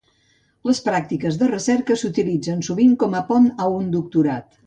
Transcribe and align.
Les 0.69 0.79
pràctiques 0.85 1.37
de 1.41 1.49
recerca 1.51 1.99
s'utilitzen 2.03 2.65
sovint 2.69 2.97
com 3.05 3.15
a 3.21 3.23
pont 3.29 3.47
a 3.67 3.69
un 3.77 3.95
doctorat. 3.99 4.59